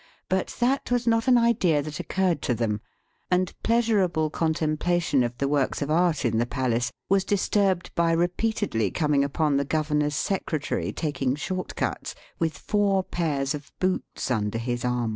[0.29, 2.81] But that was not an idea that occurred to them,
[3.29, 8.89] and pleasurable contemplation of the works of art in the palace was disturbed by repeatedly
[8.89, 14.83] coming upon the governor's secretary taking short cuts with four pairs of boots under his
[14.83, 15.09] arm.